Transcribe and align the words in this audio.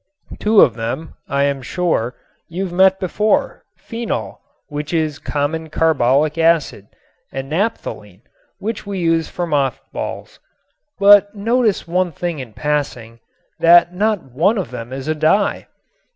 Two 0.39 0.61
of 0.61 0.73
them, 0.73 1.13
I 1.29 1.43
am 1.43 1.61
sure, 1.61 2.15
you've 2.49 2.73
met 2.73 2.99
before, 2.99 3.65
phenol, 3.77 4.41
which 4.67 4.95
is 4.95 5.19
common 5.19 5.69
carbolic 5.69 6.39
acid, 6.39 6.87
and 7.31 7.51
naphthalene, 7.51 8.23
which 8.57 8.83
we 8.83 8.97
use 8.97 9.29
for 9.29 9.45
mothballs. 9.45 10.39
But 10.99 11.35
notice 11.35 11.87
one 11.87 12.11
thing 12.11 12.39
in 12.39 12.53
passing, 12.53 13.19
that 13.59 13.93
not 13.93 14.23
one 14.23 14.57
of 14.57 14.71
them 14.71 14.91
is 14.91 15.07
a 15.07 15.13
dye. 15.13 15.67